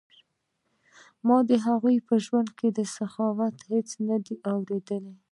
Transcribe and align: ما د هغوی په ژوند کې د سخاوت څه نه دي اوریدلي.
ما 1.27 1.37
د 1.49 1.51
هغوی 1.65 1.95
په 2.07 2.15
ژوند 2.25 2.49
کې 2.59 2.67
د 2.77 2.79
سخاوت 2.95 3.53
څه 3.89 3.97
نه 4.09 4.17
دي 4.25 4.35
اوریدلي. 4.53 5.15